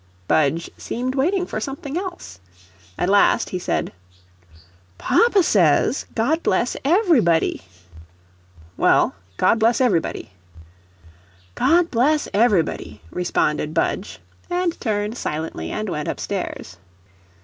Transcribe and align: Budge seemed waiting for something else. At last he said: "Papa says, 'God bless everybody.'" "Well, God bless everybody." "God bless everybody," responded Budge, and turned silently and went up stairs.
Budge 0.27 0.71
seemed 0.79 1.13
waiting 1.13 1.45
for 1.45 1.59
something 1.59 1.95
else. 1.95 2.39
At 2.97 3.07
last 3.07 3.51
he 3.51 3.59
said: 3.59 3.93
"Papa 4.97 5.43
says, 5.43 6.07
'God 6.15 6.41
bless 6.41 6.75
everybody.'" 6.83 7.61
"Well, 8.77 9.13
God 9.37 9.59
bless 9.59 9.79
everybody." 9.79 10.31
"God 11.53 11.91
bless 11.91 12.27
everybody," 12.33 13.01
responded 13.11 13.75
Budge, 13.75 14.17
and 14.49 14.81
turned 14.81 15.19
silently 15.19 15.69
and 15.69 15.87
went 15.87 16.07
up 16.07 16.19
stairs. 16.19 16.77